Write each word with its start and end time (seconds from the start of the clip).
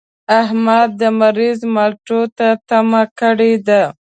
احمد 0.41 0.89
د 1.01 1.03
مريض 1.19 1.59
مالټو 1.75 2.21
ته 2.37 2.47
تمه 2.69 3.03
کړې 3.19 3.53
ده. 3.67 3.83